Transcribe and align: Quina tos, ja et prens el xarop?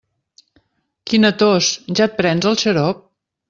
Quina 1.11 1.31
tos, 1.43 1.69
ja 2.01 2.09
et 2.11 2.19
prens 2.23 2.51
el 2.53 2.61
xarop? 2.67 3.09